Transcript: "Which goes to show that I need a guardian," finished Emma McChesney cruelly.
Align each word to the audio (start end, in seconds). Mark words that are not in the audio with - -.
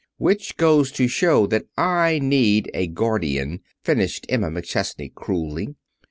"Which 0.17 0.57
goes 0.57 0.91
to 0.93 1.07
show 1.07 1.45
that 1.45 1.65
I 1.77 2.17
need 2.17 2.71
a 2.73 2.87
guardian," 2.87 3.59
finished 3.83 4.25
Emma 4.29 4.49
McChesney 4.49 5.13
cruelly. 5.13 5.75